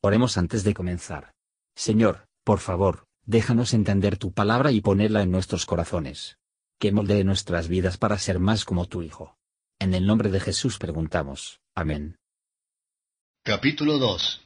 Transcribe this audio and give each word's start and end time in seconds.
Oremos 0.00 0.38
antes 0.38 0.62
de 0.62 0.74
comenzar. 0.74 1.32
Señor, 1.74 2.28
por 2.44 2.60
favor, 2.60 3.06
déjanos 3.26 3.74
entender 3.74 4.16
tu 4.16 4.32
palabra 4.32 4.70
y 4.70 4.80
ponerla 4.80 5.22
en 5.22 5.32
nuestros 5.32 5.66
corazones. 5.66 6.38
Que 6.78 6.92
moldee 6.92 7.24
nuestras 7.24 7.66
vidas 7.66 7.98
para 7.98 8.16
ser 8.18 8.38
más 8.38 8.64
como 8.64 8.86
tu 8.86 9.02
Hijo. 9.02 9.36
En 9.80 9.94
el 9.94 10.06
nombre 10.06 10.30
de 10.30 10.38
Jesús 10.38 10.78
preguntamos. 10.78 11.60
Amén. 11.74 12.16
Capítulo 13.44 13.98
2 13.98 14.40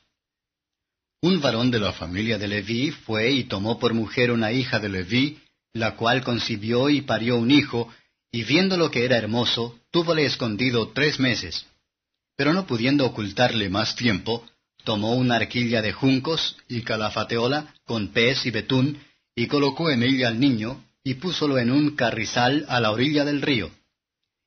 Un 1.20 1.40
varón 1.42 1.70
de 1.70 1.80
la 1.80 1.92
familia 1.92 2.38
de 2.38 2.48
Leví 2.48 2.90
fue 2.90 3.30
y 3.32 3.44
tomó 3.44 3.78
por 3.78 3.92
mujer 3.92 4.30
una 4.30 4.52
hija 4.52 4.78
de 4.78 4.88
Leví, 4.88 5.42
la 5.74 5.96
cual 5.96 6.24
concibió 6.24 6.88
y 6.88 7.02
parió 7.02 7.36
un 7.36 7.50
hijo, 7.50 7.88
y 8.30 8.44
viendo 8.44 8.78
lo 8.78 8.90
que 8.90 9.04
era 9.04 9.18
hermoso, 9.18 9.78
túvole 9.90 10.24
escondido 10.24 10.92
tres 10.92 11.20
meses. 11.20 11.66
Pero 12.36 12.54
no 12.54 12.66
pudiendo 12.66 13.04
ocultarle 13.04 13.68
más 13.68 13.96
tiempo, 13.96 14.46
tomó 14.84 15.14
una 15.14 15.36
arquilla 15.36 15.82
de 15.82 15.92
juncos 15.92 16.56
y 16.68 16.82
calafateola 16.82 17.74
con 17.84 18.08
pez 18.08 18.46
y 18.46 18.50
betún, 18.50 18.98
y 19.34 19.46
colocó 19.46 19.90
en 19.90 20.02
ella 20.02 20.28
al 20.28 20.40
niño, 20.40 20.84
y 21.04 21.14
púsolo 21.14 21.58
en 21.58 21.70
un 21.70 21.96
carrizal 21.96 22.64
a 22.68 22.80
la 22.80 22.90
orilla 22.90 23.24
del 23.24 23.42
río. 23.42 23.70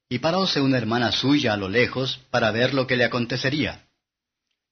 Y 0.09 0.19
paróse 0.19 0.61
una 0.61 0.77
hermana 0.77 1.11
suya 1.11 1.53
a 1.53 1.57
lo 1.57 1.69
lejos 1.69 2.19
para 2.29 2.51
ver 2.51 2.73
lo 2.73 2.85
que 2.87 2.95
le 2.95 3.05
acontecería. 3.05 3.85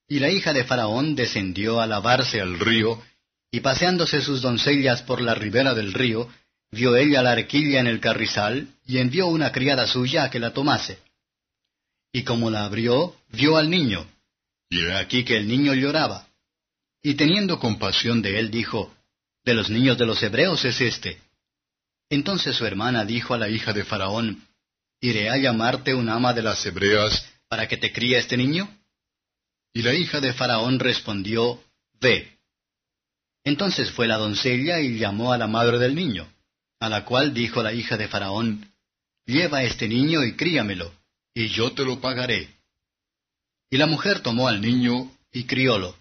Y 0.07 0.19
la 0.19 0.29
hija 0.29 0.53
de 0.53 0.63
Faraón 0.63 1.15
descendió 1.15 1.81
a 1.81 1.87
lavarse 1.87 2.39
al 2.39 2.59
río, 2.59 3.01
y 3.51 3.61
paseándose 3.61 4.21
sus 4.21 4.41
doncellas 4.41 5.01
por 5.01 5.21
la 5.21 5.35
ribera 5.35 5.73
del 5.73 5.93
río, 5.93 6.29
vio 6.71 6.95
ella 6.95 7.21
la 7.21 7.31
arquilla 7.31 7.79
en 7.79 7.87
el 7.87 7.99
carrizal, 7.99 8.67
y 8.85 8.97
envió 8.97 9.27
una 9.27 9.51
criada 9.51 9.87
suya 9.87 10.23
a 10.23 10.29
que 10.29 10.39
la 10.39 10.53
tomase. 10.53 10.99
Y 12.11 12.23
como 12.23 12.49
la 12.51 12.65
abrió, 12.65 13.15
vio 13.31 13.57
al 13.57 13.69
niño, 13.69 14.07
y 14.73 14.85
he 14.87 14.95
aquí 14.95 15.23
que 15.23 15.37
el 15.37 15.47
niño 15.47 15.75
lloraba. 15.75 16.27
Y 17.03 17.13
teniendo 17.13 17.59
compasión 17.59 18.23
de 18.23 18.39
él, 18.39 18.49
dijo, 18.49 18.91
De 19.45 19.53
los 19.53 19.69
niños 19.69 19.99
de 19.99 20.07
los 20.07 20.23
hebreos 20.23 20.65
es 20.65 20.81
este. 20.81 21.21
Entonces 22.09 22.55
su 22.55 22.65
hermana 22.65 23.05
dijo 23.05 23.35
a 23.35 23.37
la 23.37 23.49
hija 23.49 23.71
de 23.71 23.83
Faraón, 23.83 24.47
¿Iré 24.99 25.29
a 25.29 25.37
llamarte 25.37 25.93
un 25.93 26.09
ama 26.09 26.33
de 26.33 26.41
las 26.41 26.65
hebreas 26.65 27.29
para 27.47 27.67
que 27.67 27.77
te 27.77 27.93
críe 27.93 28.17
este 28.17 28.35
niño? 28.35 28.67
Y 29.73 29.83
la 29.83 29.93
hija 29.93 30.19
de 30.19 30.33
Faraón 30.33 30.79
respondió, 30.79 31.61
Ve. 31.99 32.35
Entonces 33.43 33.91
fue 33.91 34.07
la 34.07 34.17
doncella 34.17 34.79
y 34.79 34.97
llamó 34.97 35.33
a 35.33 35.37
la 35.37 35.47
madre 35.47 35.77
del 35.77 35.93
niño, 35.93 36.27
a 36.79 36.89
la 36.89 37.05
cual 37.05 37.33
dijo 37.33 37.61
la 37.61 37.73
hija 37.73 37.95
de 37.97 38.07
Faraón, 38.07 38.73
Lleva 39.25 39.61
este 39.63 39.87
niño 39.87 40.23
y 40.23 40.35
críamelo, 40.35 40.91
y 41.35 41.49
yo 41.49 41.73
te 41.73 41.85
lo 41.85 42.01
pagaré. 42.01 42.52
Y 43.73 43.77
la 43.77 43.87
mujer 43.87 44.19
tomó 44.19 44.47
al 44.47 44.61
niño 44.61 45.11
y 45.31 45.45
criólo. 45.45 45.97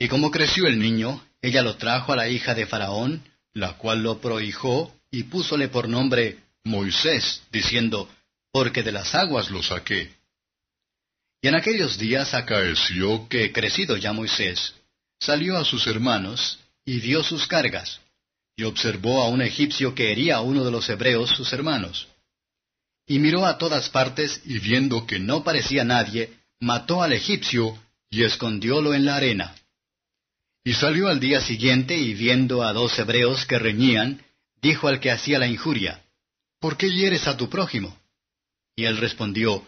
Y 0.00 0.08
como 0.08 0.32
creció 0.32 0.66
el 0.66 0.80
niño, 0.80 1.24
ella 1.40 1.62
lo 1.62 1.76
trajo 1.76 2.12
a 2.12 2.16
la 2.16 2.28
hija 2.28 2.56
de 2.56 2.66
Faraón, 2.66 3.22
la 3.52 3.74
cual 3.74 4.02
lo 4.02 4.20
prohijó, 4.20 4.92
y 5.12 5.22
púsole 5.22 5.68
por 5.68 5.88
nombre 5.88 6.40
Moisés, 6.64 7.44
diciendo, 7.52 8.10
Porque 8.50 8.82
de 8.82 8.90
las 8.90 9.14
aguas 9.14 9.48
lo 9.48 9.62
saqué. 9.62 10.12
Y 11.40 11.46
en 11.46 11.54
aquellos 11.54 11.98
días 11.98 12.34
acaeció 12.34 13.28
que, 13.28 13.52
crecido 13.52 13.96
ya 13.96 14.12
Moisés, 14.12 14.74
salió 15.20 15.56
a 15.56 15.64
sus 15.64 15.86
hermanos, 15.86 16.58
y 16.84 16.98
dio 16.98 17.22
sus 17.22 17.46
cargas, 17.46 18.00
y 18.56 18.64
observó 18.64 19.22
a 19.22 19.28
un 19.28 19.40
egipcio 19.40 19.94
que 19.94 20.10
hería 20.10 20.38
a 20.38 20.40
uno 20.40 20.64
de 20.64 20.72
los 20.72 20.88
hebreos 20.88 21.30
sus 21.30 21.52
hermanos. 21.52 22.08
Y 23.06 23.20
miró 23.20 23.46
a 23.46 23.56
todas 23.56 23.88
partes, 23.88 24.42
y 24.44 24.58
viendo 24.58 25.06
que 25.06 25.20
no 25.20 25.44
parecía 25.44 25.84
nadie, 25.84 26.39
mató 26.60 27.02
al 27.02 27.14
egipcio 27.14 27.76
y 28.10 28.22
escondiólo 28.24 28.94
en 28.94 29.06
la 29.06 29.16
arena. 29.16 29.54
Y 30.62 30.74
salió 30.74 31.08
al 31.08 31.18
día 31.18 31.40
siguiente 31.40 31.96
y 31.96 32.14
viendo 32.14 32.62
a 32.62 32.72
dos 32.72 32.98
hebreos 32.98 33.46
que 33.46 33.58
reñían, 33.58 34.22
dijo 34.60 34.88
al 34.88 35.00
que 35.00 35.10
hacía 35.10 35.38
la 35.38 35.46
injuria, 35.46 36.04
¿Por 36.60 36.76
qué 36.76 36.90
hieres 36.90 37.26
a 37.26 37.36
tu 37.36 37.48
prójimo? 37.48 37.98
Y 38.76 38.84
él 38.84 38.98
respondió, 38.98 39.66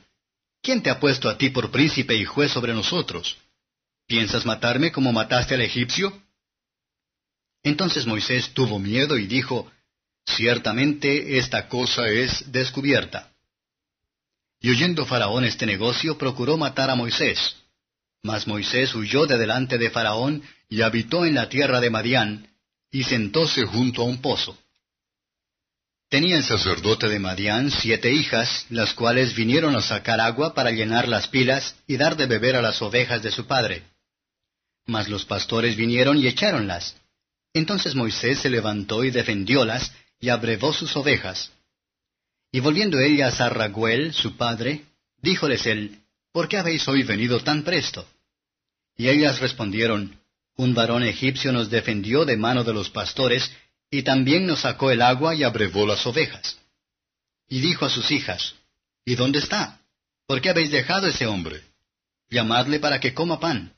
¿Quién 0.60 0.82
te 0.82 0.90
ha 0.90 1.00
puesto 1.00 1.30
a 1.30 1.38
ti 1.38 1.48
por 1.48 1.70
príncipe 1.70 2.14
y 2.14 2.26
juez 2.26 2.52
sobre 2.52 2.74
nosotros? 2.74 3.38
¿Piensas 4.06 4.44
matarme 4.44 4.92
como 4.92 5.12
mataste 5.12 5.54
al 5.54 5.62
egipcio? 5.62 6.12
Entonces 7.62 8.06
Moisés 8.06 8.52
tuvo 8.52 8.78
miedo 8.78 9.16
y 9.16 9.26
dijo, 9.26 9.72
Ciertamente 10.26 11.38
esta 11.38 11.68
cosa 11.68 12.08
es 12.08 12.52
descubierta. 12.52 13.31
Y 14.62 14.70
oyendo 14.70 15.04
Faraón 15.04 15.44
este 15.44 15.66
negocio, 15.66 16.16
procuró 16.16 16.56
matar 16.56 16.88
a 16.88 16.94
Moisés. 16.94 17.56
Mas 18.22 18.46
Moisés 18.46 18.94
huyó 18.94 19.26
de 19.26 19.36
delante 19.36 19.76
de 19.76 19.90
Faraón 19.90 20.42
y 20.68 20.82
habitó 20.82 21.26
en 21.26 21.34
la 21.34 21.48
tierra 21.48 21.80
de 21.80 21.90
Madián, 21.90 22.48
y 22.90 23.02
sentóse 23.02 23.64
junto 23.64 24.02
a 24.02 24.04
un 24.04 24.22
pozo. 24.22 24.56
Tenía 26.08 26.36
el 26.36 26.44
sacerdote 26.44 27.08
de 27.08 27.18
Madián 27.18 27.70
siete 27.70 28.12
hijas, 28.12 28.66
las 28.70 28.94
cuales 28.94 29.34
vinieron 29.34 29.74
a 29.74 29.82
sacar 29.82 30.20
agua 30.20 30.54
para 30.54 30.70
llenar 30.70 31.08
las 31.08 31.26
pilas 31.26 31.74
y 31.88 31.96
dar 31.96 32.16
de 32.16 32.26
beber 32.26 32.54
a 32.54 32.62
las 32.62 32.80
ovejas 32.82 33.22
de 33.22 33.32
su 33.32 33.46
padre. 33.46 33.82
Mas 34.86 35.08
los 35.08 35.24
pastores 35.24 35.74
vinieron 35.74 36.18
y 36.18 36.28
echáronlas. 36.28 36.96
Entonces 37.52 37.94
Moisés 37.94 38.38
se 38.38 38.50
levantó 38.50 39.02
y 39.02 39.10
defendiólas, 39.10 39.92
y 40.20 40.28
abrevó 40.28 40.72
sus 40.72 40.94
ovejas. 40.96 41.50
Y 42.54 42.60
volviendo 42.60 43.00
ellas 43.00 43.40
a 43.40 43.48
Raguel, 43.48 44.12
su 44.12 44.36
padre, 44.36 44.84
díjoles 45.22 45.64
él, 45.64 45.98
¿Por 46.32 46.48
qué 46.48 46.58
habéis 46.58 46.86
hoy 46.86 47.02
venido 47.02 47.40
tan 47.40 47.62
presto? 47.62 48.06
Y 48.96 49.08
ellas 49.08 49.40
respondieron, 49.40 50.20
Un 50.56 50.74
varón 50.74 51.02
egipcio 51.02 51.50
nos 51.50 51.70
defendió 51.70 52.26
de 52.26 52.36
mano 52.36 52.62
de 52.62 52.74
los 52.74 52.90
pastores, 52.90 53.50
y 53.90 54.02
también 54.02 54.46
nos 54.46 54.60
sacó 54.60 54.90
el 54.90 55.00
agua 55.00 55.34
y 55.34 55.44
abrevó 55.44 55.86
las 55.86 56.06
ovejas. 56.06 56.58
Y 57.48 57.60
dijo 57.60 57.86
a 57.86 57.90
sus 57.90 58.10
hijas, 58.10 58.54
¿Y 59.04 59.14
dónde 59.14 59.38
está? 59.38 59.80
¿Por 60.26 60.42
qué 60.42 60.50
habéis 60.50 60.70
dejado 60.70 61.06
ese 61.06 61.26
hombre? 61.26 61.62
Llamadle 62.28 62.80
para 62.80 63.00
que 63.00 63.14
coma 63.14 63.40
pan. 63.40 63.74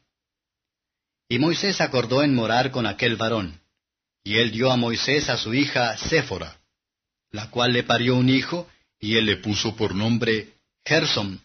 Y 1.29 1.39
Moisés 1.39 1.81
acordó 1.81 2.25
en 2.25 2.35
morar 2.35 2.73
con 2.73 2.87
aquel 2.87 3.15
varón. 3.15 3.61
Y 4.25 4.39
él 4.39 4.51
dio 4.51 4.73
a 4.73 4.77
Moisés 4.77 5.29
a 5.29 5.37
su 5.37 5.55
hija 5.55 5.97
Séfora 5.97 6.59
la 7.35 7.51
cual 7.51 7.73
le 7.73 7.83
parió 7.83 8.15
un 8.15 8.31
hijo, 8.31 8.71
y 9.01 9.17
él 9.17 9.27
le 9.27 9.39
puso 9.39 9.75
por 9.75 9.93
nombre 9.93 10.53
Gersom, 10.87 11.41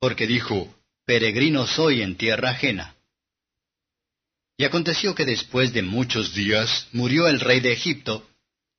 porque 0.00 0.26
dijo, 0.26 0.74
Peregrino 1.06 1.68
soy 1.68 2.02
en 2.02 2.16
tierra 2.16 2.50
ajena. 2.50 2.96
Y 4.58 4.64
aconteció 4.64 5.14
que 5.14 5.24
después 5.24 5.72
de 5.72 5.82
muchos 5.82 6.34
días 6.34 6.88
murió 6.90 7.28
el 7.28 7.38
rey 7.38 7.60
de 7.60 7.72
Egipto, 7.72 8.28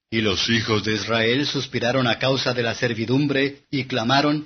y 0.10 0.20
los 0.20 0.50
hijos 0.50 0.84
de 0.84 0.96
Israel 0.96 1.48
suspiraron 1.48 2.06
a 2.06 2.20
causa 2.20 2.54
de 2.54 2.64
la 2.64 2.76
servidumbre, 2.76 3.62
y 3.72 3.86
clamaron, 3.86 4.46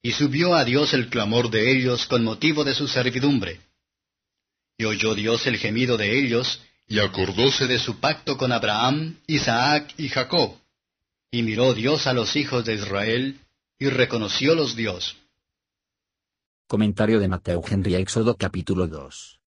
y 0.00 0.12
subió 0.12 0.54
a 0.54 0.64
Dios 0.64 0.94
el 0.94 1.10
clamor 1.10 1.50
de 1.50 1.70
ellos 1.70 2.06
con 2.06 2.24
motivo 2.24 2.64
de 2.64 2.74
su 2.74 2.88
servidumbre. 2.88 3.60
Y 4.78 4.86
oyó 4.86 5.14
Dios 5.14 5.46
el 5.46 5.58
gemido 5.58 5.98
de 5.98 6.18
ellos, 6.18 6.62
y 6.88 6.98
acordóse 6.98 7.66
de 7.66 7.78
su 7.78 8.00
pacto 8.00 8.38
con 8.38 8.52
Abraham, 8.52 9.18
Isaac 9.26 9.92
y 9.98 10.08
Jacob 10.08 10.61
y 11.34 11.42
miró 11.42 11.72
Dios 11.72 12.06
a 12.06 12.12
los 12.12 12.36
hijos 12.36 12.66
de 12.66 12.74
Israel, 12.74 13.40
y 13.78 13.88
reconociólos 13.88 14.76
Dios. 14.76 15.16
Comentario 16.68 17.20
de 17.20 17.28
Mateo 17.28 17.62
Henry 17.66 17.94
Éxodo 17.94 18.36
capítulo 18.36 18.86
2. 18.86 19.40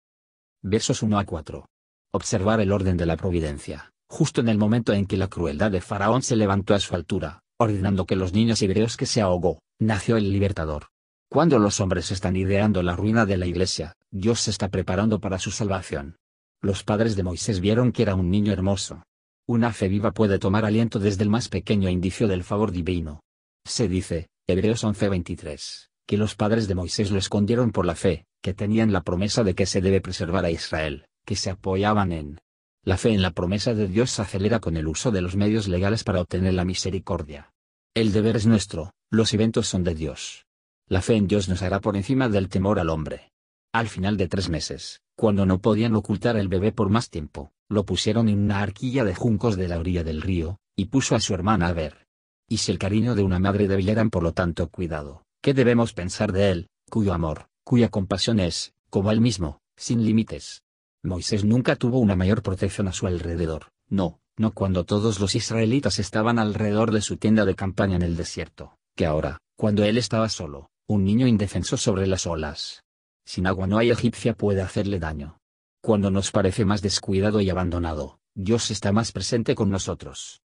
Versos 0.63 1.03
1 1.03 1.19
a 1.19 1.27
4. 1.27 1.69
Observar 2.13 2.63
el 2.63 2.73
orden 2.73 2.97
de 2.97 3.05
la 3.05 3.19
providencia, 3.19 3.93
justo 4.09 4.41
en 4.41 4.49
el 4.49 4.57
momento 4.57 4.95
en 4.95 5.05
que 5.05 5.19
la 5.19 5.29
crueldad 5.29 5.71
de 5.71 5.83
Faraón 5.83 6.23
se 6.23 6.37
levantó 6.37 6.73
a 6.73 6.81
su 6.81 6.95
altura, 6.95 7.43
ordenando 7.59 8.07
que 8.07 8.17
los 8.17 8.33
niños 8.33 8.63
hebreos 8.63 8.97
que 8.97 9.05
se 9.05 9.21
ahogó, 9.21 9.61
nació 9.79 10.17
el 10.17 10.33
libertador. 10.33 10.87
Cuando 11.29 11.59
los 11.59 11.81
hombres 11.81 12.11
están 12.11 12.35
ideando 12.37 12.83
la 12.83 12.97
ruina 12.97 13.27
de 13.27 13.37
la 13.37 13.45
iglesia, 13.45 13.93
Dios 14.11 14.41
se 14.41 14.53
está 14.53 14.71
preparando 14.71 15.21
para 15.21 15.39
su 15.39 15.51
salvación. 15.51 16.17
Los 16.63 16.83
padres 16.83 17.15
de 17.15 17.25
Moisés 17.25 17.61
vieron 17.61 17.93
que 17.93 18.01
era 18.01 18.15
un 18.15 18.31
niño 18.31 18.55
hermoso, 18.55 19.03
una 19.47 19.73
fe 19.73 19.89
viva 19.89 20.13
puede 20.13 20.39
tomar 20.39 20.65
aliento 20.65 20.99
desde 20.99 21.23
el 21.23 21.29
más 21.29 21.49
pequeño 21.49 21.91
indicio 21.91 22.29
del 22.29 22.45
favor 22.45 22.73
divino. 22.73 23.21
Se 23.65 23.89
dice, 23.89 24.29
Hebreos 24.47 24.85
11:23, 24.85 25.91
que 26.07 26.17
los 26.17 26.35
padres 26.35 26.67
de 26.69 26.75
Moisés 26.75 27.11
lo 27.11 27.19
escondieron 27.19 27.71
por 27.71 27.85
la 27.85 27.95
fe, 27.95 28.27
que 28.43 28.55
tenían 28.55 28.93
la 28.93 29.03
promesa 29.03 29.45
de 29.45 29.55
que 29.55 29.67
se 29.67 29.81
debe 29.81 30.01
preservar 30.01 30.45
a 30.45 30.51
Israel, 30.51 31.07
que 31.25 31.37
se 31.37 31.51
apoyaban 31.51 32.13
en 32.13 32.41
la 32.85 32.99
fe 32.99 33.15
en 33.15 33.23
la 33.23 33.31
promesa 33.31 33.73
de 33.73 33.89
Dios 33.89 34.11
se 34.11 34.21
acelera 34.21 34.61
con 34.61 34.77
el 34.77 34.87
uso 34.87 35.11
de 35.11 35.23
los 35.23 35.37
medios 35.37 35.69
legales 35.69 36.05
para 36.05 36.21
obtener 36.21 36.53
la 36.53 36.67
misericordia. 36.67 37.51
El 37.95 38.13
deber 38.13 38.37
es 38.37 38.47
nuestro, 38.47 38.93
los 39.11 39.33
eventos 39.33 39.69
son 39.69 39.85
de 39.85 39.95
Dios. 39.95 40.45
La 40.87 41.01
fe 41.01 41.17
en 41.17 41.27
Dios 41.27 41.49
nos 41.49 41.63
hará 41.63 41.81
por 41.81 41.97
encima 41.97 42.29
del 42.29 42.51
temor 42.51 42.79
al 42.79 42.91
hombre. 42.91 43.33
Al 43.73 43.89
final 43.89 44.19
de 44.19 44.29
tres 44.29 44.51
meses, 44.51 45.01
cuando 45.17 45.47
no 45.47 45.61
podían 45.61 45.95
ocultar 45.95 46.37
el 46.37 46.49
bebé 46.49 46.73
por 46.73 46.91
más 46.91 47.09
tiempo, 47.09 47.54
lo 47.69 47.85
pusieron 47.85 48.29
en 48.29 48.39
una 48.39 48.61
arquilla 48.61 49.05
de 49.05 49.15
juncos 49.15 49.57
de 49.57 49.69
la 49.69 49.79
orilla 49.79 50.05
del 50.05 50.23
río, 50.23 50.59
y 50.77 50.87
puso 50.87 51.15
a 51.15 51.21
su 51.21 51.35
hermana 51.35 51.69
a 51.69 51.73
ver. 51.73 52.07
Y 52.49 52.59
si 52.59 52.73
el 52.73 52.79
cariño 52.79 53.15
de 53.15 53.23
una 53.23 53.39
madre 53.39 53.69
debieran 53.69 54.11
por 54.11 54.23
lo 54.23 54.33
tanto 54.33 54.69
cuidado, 54.69 55.25
¿qué 55.43 55.55
debemos 55.55 55.93
pensar 55.93 56.33
de 56.33 56.51
él, 56.51 56.69
cuyo 56.91 57.13
amor, 57.13 57.47
cuya 57.65 57.89
compasión 57.89 58.41
es, 58.41 58.75
como 58.91 59.11
él 59.11 59.21
mismo, 59.21 59.61
sin 59.77 60.05
límites. 60.05 60.63
Moisés 61.03 61.45
nunca 61.45 61.77
tuvo 61.77 61.99
una 61.99 62.17
mayor 62.17 62.43
protección 62.43 62.89
a 62.89 62.93
su 62.93 63.07
alrededor, 63.07 63.69
no, 63.89 64.21
no 64.37 64.53
cuando 64.53 64.85
todos 64.85 65.21
los 65.21 65.35
israelitas 65.35 65.99
estaban 65.99 66.39
alrededor 66.39 66.93
de 66.93 67.01
su 67.01 67.17
tienda 67.17 67.45
de 67.45 67.55
campaña 67.55 67.97
en 67.97 68.03
el 68.03 68.17
desierto, 68.17 68.77
que 68.97 69.07
ahora, 69.07 69.39
cuando 69.57 69.85
él 69.85 69.99
estaba 69.99 70.29
solo, 70.29 70.71
un 70.87 71.05
niño 71.05 71.27
indefenso 71.27 71.77
sobre 71.77 72.07
las 72.07 72.27
olas. 72.27 72.83
Sin 73.27 73.47
agua 73.47 73.67
no 73.67 73.79
hay 73.79 73.91
egipcia 73.91 74.35
puede 74.35 74.61
hacerle 74.61 74.99
daño. 74.99 75.39
Cuando 75.85 76.11
nos 76.11 76.31
parece 76.31 76.65
más 76.65 76.81
descuidado 76.81 77.43
y 77.43 77.51
abandonado, 77.51 78.19
Dios 78.35 78.71
está 78.71 78.91
más 78.91 79.13
presente 79.13 79.55
con 79.55 79.69
nosotros. 79.69 80.41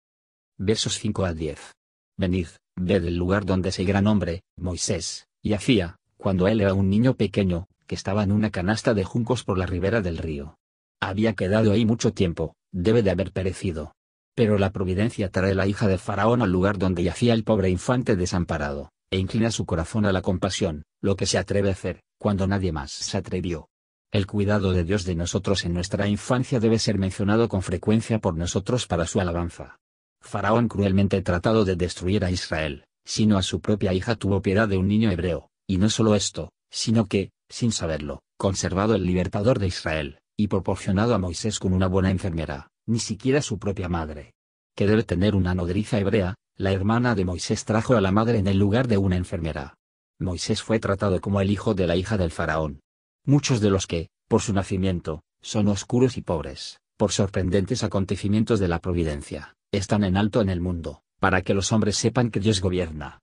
Versos 0.59 0.97
5 1.01 1.25
a 1.25 1.35
10. 1.35 1.75
Venid, 2.17 2.47
ved 2.77 3.05
el 3.05 3.17
lugar 3.17 3.45
donde 3.45 3.71
ese 3.71 3.83
gran 3.83 4.07
hombre, 4.07 4.45
Moisés, 4.57 5.27
yacía, 5.43 5.97
cuando 6.19 6.47
él 6.47 6.61
era 6.61 6.73
un 6.73 6.89
niño 6.89 7.15
pequeño, 7.15 7.67
que 7.89 7.97
estaba 7.97 8.23
en 8.23 8.31
una 8.31 8.51
canasta 8.51 8.95
de 8.95 9.03
juncos 9.03 9.43
por 9.43 9.59
la 9.59 9.67
ribera 9.67 10.01
del 10.03 10.19
río. 10.19 10.55
Había 11.01 11.33
quedado 11.33 11.73
ahí 11.73 11.85
mucho 11.85 12.13
tiempo, 12.13 12.55
debe 12.71 13.03
de 13.03 13.11
haber 13.11 13.33
perecido. 13.33 13.97
Pero 14.37 14.57
la 14.57 14.71
providencia 14.71 15.31
trae 15.31 15.57
la 15.57 15.67
hija 15.67 15.89
de 15.89 15.99
Faraón 15.99 16.43
al 16.43 16.53
lugar 16.53 16.79
donde 16.79 17.03
yacía 17.03 17.35
el 17.35 17.43
pobre 17.43 17.71
infante 17.71 18.15
desamparado, 18.15 18.93
e 19.11 19.19
inclina 19.19 19.51
su 19.51 19.67
corazón 19.67 20.07
a 20.07 20.13
la 20.13 20.23
compasión, 20.23 20.85
lo 21.03 21.17
que 21.17 21.27
se 21.27 21.39
atreve 21.39 21.71
a 21.71 21.73
hacer, 21.73 22.05
cuando 22.19 22.47
nadie 22.47 22.71
más 22.71 22.93
se 22.93 23.19
atrevió. 23.19 23.67
El 24.15 24.29
cuidado 24.29 24.71
de 24.71 24.85
Dios 24.85 25.05
de 25.05 25.17
nosotros 25.17 25.65
en 25.65 25.75
nuestra 25.75 26.07
infancia 26.07 26.61
debe 26.61 26.79
ser 26.79 26.99
mencionado 26.99 27.49
con 27.49 27.63
frecuencia 27.63 28.21
por 28.21 28.37
nosotros 28.37 28.87
para 28.87 29.09
su 29.09 29.21
alabanza. 29.21 29.81
Faraón 30.21 30.69
cruelmente 30.69 31.21
tratado 31.21 31.65
de 31.65 31.75
destruir 31.75 32.25
a 32.25 32.31
Israel, 32.31 32.85
sino 33.05 33.39
a 33.39 33.43
su 33.43 33.61
propia 33.61 33.93
hija 33.93 34.15
tuvo 34.15 34.41
piedad 34.41 34.69
de 34.69 34.77
un 34.77 34.87
niño 34.87 35.11
hebreo, 35.11 35.51
y 35.67 35.79
no 35.79 35.91
solo 35.91 36.15
esto, 36.15 36.53
sino 36.71 37.07
que, 37.07 37.33
sin 37.49 37.73
saberlo, 37.73 38.23
conservado 38.39 38.95
el 38.95 39.05
libertador 39.05 39.59
de 39.59 39.67
Israel, 39.67 40.21
y 40.37 40.47
proporcionado 40.47 41.17
a 41.17 41.19
Moisés 41.19 41.59
con 41.59 41.73
una 41.73 41.89
buena 41.89 42.13
enfermera, 42.13 42.69
ni 42.87 43.01
siquiera 43.01 43.43
su 43.43 43.59
propia 43.59 43.89
madre. 43.89 44.35
Que 44.77 44.87
debe 44.87 45.03
tener 45.03 45.35
una 45.35 45.57
nodriza 45.57 45.99
hebrea, 45.99 46.37
la 46.57 46.71
hermana 46.71 47.17
de 47.17 47.25
Moisés 47.25 47.65
trajo 47.65 47.97
a 47.97 48.01
la 48.01 48.13
madre 48.13 48.39
en 48.39 48.47
el 48.47 48.59
lugar 48.59 48.87
de 48.87 48.97
una 48.97 49.17
enfermera. 49.17 49.75
Moisés 50.21 50.63
fue 50.63 50.79
tratado 50.79 51.21
como 51.21 51.41
el 51.41 51.51
hijo 51.51 51.75
de 51.75 51.89
la 51.89 51.97
hija 51.97 52.17
del 52.17 52.31
faraón. 52.31 52.79
Muchos 53.27 53.61
de 53.61 53.71
los 53.71 53.87
que, 53.87 54.11
por 54.29 54.43
su 54.43 54.53
nacimiento, 54.53 55.23
son 55.41 55.69
oscuros 55.69 56.19
y 56.19 56.23
pobres, 56.23 56.81
por 56.99 57.11
sorprendentes 57.11 57.83
acontecimientos 57.83 58.61
de 58.61 58.69
la 58.69 58.81
providencia, 58.81 59.57
están 59.73 60.05
en 60.05 60.19
alto 60.19 60.43
en 60.43 60.51
el 60.51 60.61
mundo, 60.61 61.03
para 61.21 61.41
que 61.41 61.55
los 61.55 61.73
hombres 61.73 61.97
sepan 61.97 62.31
que 62.31 62.41
Dios 62.41 62.61
gobierna. 62.61 63.21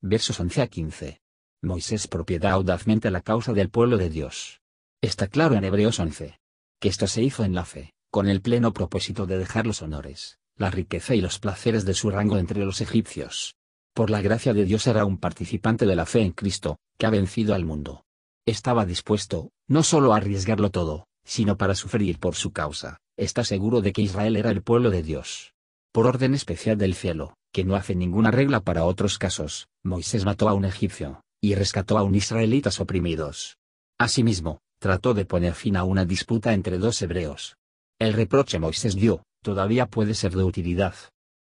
Versos 0.00 0.40
11 0.40 0.62
a 0.62 0.66
15. 0.68 1.20
Moisés 1.62 2.08
propiedad 2.08 2.52
audazmente 2.52 3.10
la 3.10 3.20
causa 3.20 3.52
del 3.52 3.68
pueblo 3.68 3.98
de 3.98 4.08
Dios. 4.08 4.62
Está 5.02 5.28
claro 5.28 5.54
en 5.54 5.64
Hebreos 5.64 6.00
11. 6.00 6.38
Que 6.80 6.88
esto 6.88 7.06
se 7.06 7.22
hizo 7.22 7.44
en 7.44 7.54
la 7.54 7.66
fe, 7.66 7.92
con 8.10 8.28
el 8.28 8.40
pleno 8.40 8.72
propósito 8.72 9.26
de 9.26 9.36
dejar 9.36 9.66
los 9.66 9.82
honores, 9.82 10.38
la 10.56 10.70
riqueza 10.70 11.14
y 11.14 11.20
los 11.20 11.38
placeres 11.38 11.84
de 11.84 11.92
su 11.92 12.10
rango 12.10 12.38
entre 12.38 12.64
los 12.64 12.80
egipcios. 12.80 13.56
Por 13.92 14.08
la 14.08 14.22
gracia 14.22 14.54
de 14.54 14.64
Dios 14.64 14.86
era 14.86 15.04
un 15.04 15.18
participante 15.18 15.84
de 15.84 15.96
la 15.96 16.06
fe 16.06 16.22
en 16.22 16.32
Cristo, 16.32 16.78
que 16.96 17.04
ha 17.04 17.10
vencido 17.10 17.54
al 17.54 17.66
mundo. 17.66 18.05
Estaba 18.46 18.86
dispuesto, 18.86 19.50
no 19.66 19.82
solo 19.82 20.14
a 20.14 20.18
arriesgarlo 20.18 20.70
todo, 20.70 21.08
sino 21.24 21.56
para 21.56 21.74
sufrir 21.74 22.20
por 22.20 22.36
su 22.36 22.52
causa, 22.52 22.98
está 23.16 23.42
seguro 23.42 23.80
de 23.80 23.92
que 23.92 24.02
Israel 24.02 24.36
era 24.36 24.50
el 24.52 24.62
pueblo 24.62 24.90
de 24.90 25.02
Dios. 25.02 25.52
Por 25.92 26.06
orden 26.06 26.32
especial 26.32 26.78
del 26.78 26.94
cielo, 26.94 27.34
que 27.52 27.64
no 27.64 27.74
hace 27.74 27.96
ninguna 27.96 28.30
regla 28.30 28.60
para 28.60 28.84
otros 28.84 29.18
casos, 29.18 29.66
Moisés 29.82 30.24
mató 30.24 30.48
a 30.48 30.54
un 30.54 30.64
egipcio, 30.64 31.22
y 31.40 31.56
rescató 31.56 31.98
a 31.98 32.04
un 32.04 32.14
israelitas 32.14 32.78
oprimidos. 32.78 33.58
Asimismo, 33.98 34.60
trató 34.78 35.12
de 35.12 35.24
poner 35.24 35.54
fin 35.54 35.76
a 35.76 35.82
una 35.82 36.04
disputa 36.04 36.52
entre 36.52 36.78
dos 36.78 37.02
hebreos. 37.02 37.56
El 37.98 38.12
reproche 38.12 38.60
Moisés 38.60 38.94
dio, 38.94 39.24
todavía 39.42 39.86
puede 39.86 40.14
ser 40.14 40.36
de 40.36 40.44
utilidad. 40.44 40.94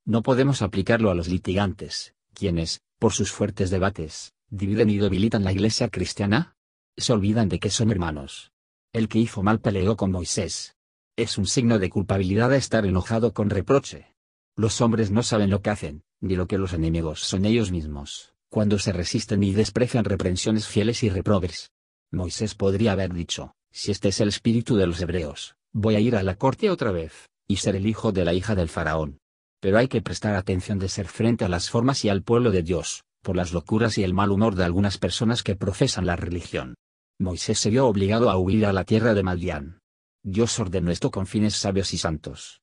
No 0.03 0.23
podemos 0.23 0.63
aplicarlo 0.63 1.11
a 1.11 1.15
los 1.15 1.27
litigantes, 1.27 2.15
quienes, 2.33 2.81
por 2.97 3.13
sus 3.13 3.31
fuertes 3.31 3.69
debates, 3.69 4.31
dividen 4.49 4.89
y 4.89 4.97
debilitan 4.97 5.43
la 5.43 5.51
iglesia 5.51 5.89
cristiana. 5.89 6.55
Se 6.97 7.13
olvidan 7.13 7.47
de 7.47 7.59
que 7.59 7.69
son 7.69 7.91
hermanos. 7.91 8.51
El 8.91 9.07
que 9.07 9.19
hizo 9.19 9.43
mal 9.43 9.59
peleó 9.61 9.95
con 9.95 10.11
Moisés. 10.11 10.75
Es 11.15 11.37
un 11.37 11.45
signo 11.45 11.79
de 11.79 11.89
culpabilidad 11.89 12.53
estar 12.53 12.85
enojado 12.85 13.33
con 13.33 13.49
reproche. 13.49 14.13
Los 14.55 14.81
hombres 14.81 15.11
no 15.11 15.23
saben 15.23 15.49
lo 15.49 15.61
que 15.61 15.69
hacen, 15.69 16.03
ni 16.19 16.35
lo 16.35 16.47
que 16.47 16.57
los 16.57 16.73
enemigos 16.73 17.21
son 17.21 17.45
ellos 17.45 17.71
mismos 17.71 18.33
cuando 18.49 18.79
se 18.79 18.93
resisten 18.93 19.43
y 19.43 19.53
desprecian 19.53 20.05
reprensiones 20.05 20.67
fieles 20.67 21.03
y 21.03 21.09
reprobes. 21.09 21.71
Moisés 22.11 22.55
podría 22.55 22.93
haber 22.93 23.13
dicho, 23.13 23.53
si 23.71 23.91
este 23.91 24.09
es 24.09 24.21
el 24.21 24.29
espíritu 24.29 24.77
de 24.77 24.87
los 24.87 25.01
hebreos, 25.01 25.55
voy 25.73 25.95
a 25.95 25.99
ir 25.99 26.15
a 26.15 26.23
la 26.23 26.35
corte 26.35 26.69
otra 26.69 26.91
vez, 26.91 27.29
y 27.47 27.57
ser 27.57 27.75
el 27.75 27.85
hijo 27.85 28.11
de 28.11 28.25
la 28.25 28.33
hija 28.33 28.55
del 28.55 28.69
faraón. 28.69 29.19
Pero 29.59 29.77
hay 29.77 29.87
que 29.87 30.01
prestar 30.01 30.35
atención 30.35 30.79
de 30.79 30.87
ser 30.87 31.07
frente 31.07 31.43
a 31.43 31.49
las 31.49 31.69
formas 31.69 32.05
y 32.05 32.09
al 32.09 32.23
pueblo 32.23 32.51
de 32.51 32.63
Dios, 32.63 33.03
por 33.21 33.35
las 33.35 33.51
locuras 33.51 33.97
y 33.97 34.03
el 34.03 34.13
mal 34.13 34.31
humor 34.31 34.55
de 34.55 34.63
algunas 34.63 34.97
personas 34.97 35.43
que 35.43 35.55
profesan 35.55 36.05
la 36.05 36.15
religión. 36.15 36.75
Moisés 37.19 37.57
se 37.57 37.71
vio 37.71 37.87
obligado 37.87 38.29
a 38.29 38.37
huir 38.37 38.67
a 38.67 38.73
la 38.73 38.83
tierra 38.83 39.15
de 39.15 39.23
Madián. 39.23 39.79
Dios 40.23 40.59
ordenó 40.59 40.91
esto 40.91 41.09
con 41.09 41.25
fines 41.25 41.55
sabios 41.55 41.91
y 41.95 41.97
santos. 41.97 42.61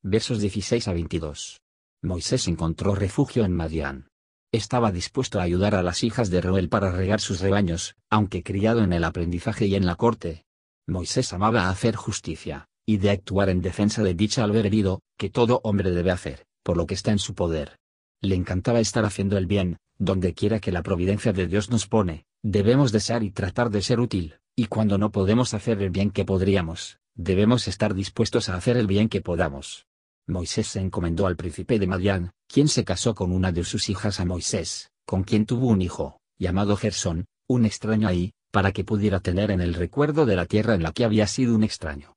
Versos 0.00 0.40
16 0.40 0.86
a 0.86 0.92
22. 0.92 1.60
Moisés 2.00 2.46
encontró 2.46 2.94
refugio 2.94 3.44
en 3.44 3.52
Madián. 3.52 4.08
Estaba 4.52 4.92
dispuesto 4.92 5.40
a 5.40 5.42
ayudar 5.42 5.74
a 5.74 5.82
las 5.82 6.04
hijas 6.04 6.30
de 6.30 6.40
Reuel 6.40 6.68
para 6.68 6.92
regar 6.92 7.20
sus 7.20 7.40
rebaños, 7.40 7.96
aunque 8.08 8.44
criado 8.44 8.84
en 8.84 8.92
el 8.92 9.02
aprendizaje 9.02 9.66
y 9.66 9.74
en 9.74 9.86
la 9.86 9.96
corte. 9.96 10.44
Moisés 10.86 11.32
amaba 11.32 11.68
hacer 11.68 11.96
justicia, 11.96 12.68
y 12.86 12.98
de 12.98 13.10
actuar 13.10 13.48
en 13.48 13.60
defensa 13.60 14.04
de 14.04 14.14
dicha 14.14 14.44
al 14.44 14.52
ver 14.52 14.66
herido, 14.66 15.02
que 15.18 15.30
todo 15.30 15.60
hombre 15.64 15.90
debe 15.90 16.12
hacer, 16.12 16.46
por 16.62 16.76
lo 16.76 16.86
que 16.86 16.94
está 16.94 17.10
en 17.10 17.18
su 17.18 17.34
poder. 17.34 17.76
Le 18.20 18.36
encantaba 18.36 18.78
estar 18.78 19.04
haciendo 19.04 19.36
el 19.36 19.46
bien, 19.46 19.78
donde 19.98 20.32
quiera 20.32 20.60
que 20.60 20.72
la 20.72 20.82
providencia 20.82 21.32
de 21.32 21.46
Dios 21.46 21.70
nos 21.70 21.86
pone, 21.86 22.24
debemos 22.42 22.92
desear 22.92 23.22
y 23.22 23.30
tratar 23.30 23.70
de 23.70 23.82
ser 23.82 24.00
útil, 24.00 24.36
y 24.56 24.66
cuando 24.66 24.98
no 24.98 25.10
podemos 25.10 25.54
hacer 25.54 25.82
el 25.82 25.90
bien 25.90 26.10
que 26.10 26.24
podríamos, 26.24 26.98
debemos 27.14 27.68
estar 27.68 27.94
dispuestos 27.94 28.48
a 28.48 28.56
hacer 28.56 28.76
el 28.76 28.86
bien 28.86 29.08
que 29.08 29.20
podamos. 29.20 29.86
Moisés 30.26 30.68
se 30.68 30.80
encomendó 30.80 31.26
al 31.26 31.36
príncipe 31.36 31.78
de 31.78 31.86
Madián, 31.86 32.32
quien 32.46 32.68
se 32.68 32.84
casó 32.84 33.14
con 33.14 33.32
una 33.32 33.52
de 33.52 33.64
sus 33.64 33.88
hijas 33.88 34.20
a 34.20 34.24
Moisés, 34.24 34.90
con 35.04 35.24
quien 35.24 35.46
tuvo 35.46 35.68
un 35.68 35.82
hijo, 35.82 36.20
llamado 36.38 36.76
Gersón, 36.76 37.26
un 37.48 37.64
extraño 37.64 38.08
ahí, 38.08 38.32
para 38.50 38.72
que 38.72 38.84
pudiera 38.84 39.20
tener 39.20 39.50
en 39.50 39.60
el 39.60 39.74
recuerdo 39.74 40.26
de 40.26 40.36
la 40.36 40.46
tierra 40.46 40.74
en 40.74 40.82
la 40.82 40.92
que 40.92 41.04
había 41.04 41.26
sido 41.26 41.54
un 41.54 41.64
extraño. 41.64 42.14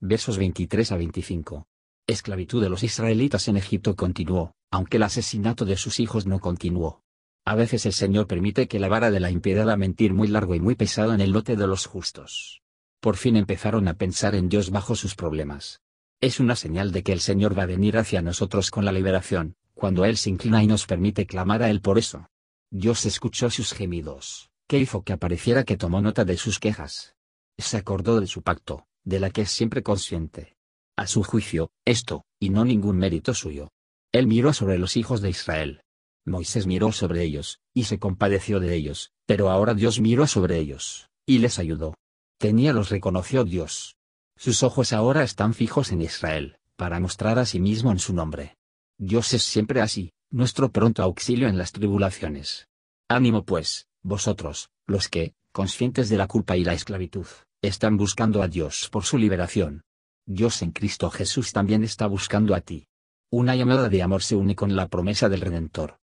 Versos 0.00 0.38
23 0.38 0.92
a 0.92 0.96
25. 0.96 1.66
Esclavitud 2.06 2.62
de 2.62 2.68
los 2.68 2.82
israelitas 2.82 3.48
en 3.48 3.56
Egipto 3.56 3.96
continuó, 3.96 4.52
aunque 4.70 4.98
el 4.98 5.04
asesinato 5.04 5.64
de 5.64 5.76
sus 5.76 5.98
hijos 6.00 6.26
no 6.26 6.40
continuó. 6.40 7.02
A 7.46 7.54
veces 7.54 7.86
el 7.86 7.94
Señor 7.94 8.26
permite 8.26 8.68
que 8.68 8.78
la 8.78 8.88
vara 8.88 9.10
de 9.10 9.20
la 9.20 9.30
impiedad 9.30 9.70
a 9.70 9.76
mentir 9.76 10.12
muy 10.12 10.28
largo 10.28 10.54
y 10.54 10.60
muy 10.60 10.74
pesado 10.74 11.14
en 11.14 11.20
el 11.22 11.30
lote 11.30 11.56
de 11.56 11.66
los 11.66 11.86
justos. 11.86 12.60
Por 13.00 13.16
fin 13.16 13.36
empezaron 13.36 13.88
a 13.88 13.94
pensar 13.94 14.34
en 14.34 14.48
Dios 14.48 14.70
bajo 14.70 14.94
sus 14.96 15.14
problemas, 15.14 15.80
es 16.20 16.40
una 16.40 16.56
señal 16.56 16.92
de 16.92 17.02
que 17.02 17.12
el 17.12 17.20
Señor 17.20 17.58
va 17.58 17.64
a 17.64 17.66
venir 17.66 17.98
hacia 17.98 18.22
nosotros 18.22 18.70
con 18.70 18.86
la 18.86 18.92
liberación, 18.92 19.54
cuando 19.74 20.06
Él 20.06 20.16
se 20.16 20.30
inclina 20.30 20.62
y 20.62 20.66
nos 20.66 20.86
permite 20.86 21.26
clamar 21.26 21.62
a 21.62 21.68
Él 21.68 21.82
por 21.82 21.98
eso. 21.98 22.30
Dios 22.70 23.04
escuchó 23.04 23.50
sus 23.50 23.74
gemidos, 23.74 24.50
que 24.66 24.78
hizo 24.78 25.02
que 25.02 25.12
apareciera 25.12 25.64
que 25.64 25.76
tomó 25.76 26.00
nota 26.00 26.24
de 26.24 26.38
sus 26.38 26.58
quejas. 26.58 27.14
Se 27.58 27.76
acordó 27.76 28.18
de 28.18 28.26
su 28.26 28.42
pacto, 28.42 28.86
de 29.04 29.20
la 29.20 29.30
que 29.30 29.42
es 29.42 29.50
siempre 29.50 29.82
consciente. 29.82 30.56
A 30.96 31.06
su 31.06 31.22
juicio, 31.22 31.70
esto, 31.84 32.24
y 32.40 32.48
no 32.48 32.64
ningún 32.64 32.96
mérito 32.96 33.34
suyo. 33.34 33.70
Él 34.10 34.26
miró 34.26 34.54
sobre 34.54 34.78
los 34.78 34.96
hijos 34.96 35.20
de 35.20 35.28
Israel. 35.28 35.82
Moisés 36.26 36.66
miró 36.66 36.92
sobre 36.92 37.22
ellos, 37.22 37.60
y 37.72 37.84
se 37.84 37.98
compadeció 37.98 38.60
de 38.60 38.74
ellos, 38.74 39.12
pero 39.24 39.50
ahora 39.50 39.74
Dios 39.74 40.00
miró 40.00 40.26
sobre 40.26 40.58
ellos, 40.58 41.08
y 41.24 41.38
les 41.38 41.58
ayudó. 41.58 41.94
Tenía 42.38 42.72
los 42.74 42.90
reconoció 42.90 43.44
Dios, 43.44 43.96
sus 44.38 44.62
ojos 44.62 44.92
ahora 44.92 45.22
están 45.22 45.54
fijos 45.54 45.92
en 45.92 46.02
Israel, 46.02 46.58
para 46.76 47.00
mostrar 47.00 47.38
a 47.38 47.46
sí 47.46 47.58
mismo 47.58 47.90
en 47.90 47.98
su 47.98 48.12
nombre. 48.12 48.56
Dios 48.98 49.32
es 49.32 49.42
siempre 49.42 49.80
así, 49.80 50.12
nuestro 50.30 50.70
pronto 50.70 51.02
auxilio 51.02 51.48
en 51.48 51.56
las 51.56 51.72
tribulaciones. 51.72 52.68
Ánimo 53.08 53.44
pues, 53.44 53.86
vosotros, 54.02 54.68
los 54.86 55.08
que, 55.08 55.34
conscientes 55.52 56.10
de 56.10 56.18
la 56.18 56.26
culpa 56.26 56.56
y 56.56 56.64
la 56.64 56.74
esclavitud, 56.74 57.26
están 57.62 57.96
buscando 57.96 58.42
a 58.42 58.48
Dios 58.48 58.90
por 58.90 59.04
su 59.04 59.16
liberación. 59.16 59.82
Dios 60.26 60.60
en 60.60 60.72
Cristo 60.72 61.10
Jesús 61.10 61.52
también 61.52 61.82
está 61.82 62.06
buscando 62.06 62.54
a 62.54 62.60
ti. 62.60 62.88
Una 63.30 63.56
llamada 63.56 63.88
de 63.88 64.02
amor 64.02 64.22
se 64.22 64.36
une 64.36 64.54
con 64.54 64.76
la 64.76 64.88
promesa 64.88 65.28
del 65.30 65.40
Redentor. 65.40 65.98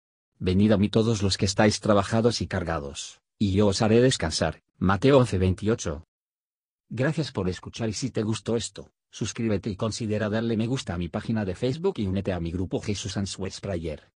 Venid 0.45 0.73
a 0.73 0.77
mí 0.77 0.89
todos 0.89 1.23
los 1.23 1.39
que 1.39 1.45
estáis 1.45 1.79
trabajados 1.79 2.41
y 2.41 2.49
cargados, 2.49 3.21
y 3.39 3.53
yo 3.53 3.69
os 3.69 3.81
haré 3.81 4.01
descansar. 4.01 4.61
Mateo 4.77 5.21
11:28. 5.21 6.03
Gracias 6.89 7.31
por 7.31 7.49
escuchar 7.49 7.89
y 7.89 7.93
si 7.93 8.11
te 8.11 8.25
gustó 8.25 8.57
esto, 8.57 8.91
suscríbete 9.13 9.71
y 9.71 9.77
considera 9.77 10.29
darle 10.29 10.57
me 10.57 10.67
gusta 10.67 10.95
a 10.95 10.99
mi 10.99 11.09
página 11.09 11.45
de 11.45 11.55
Facebook 11.55 11.95
y 11.99 12.09
únete 12.09 12.33
a 12.33 12.41
mi 12.41 12.51
grupo 12.51 12.81
Jesús 12.81 13.17
Answers 13.17 13.61
Prayer. 13.61 14.12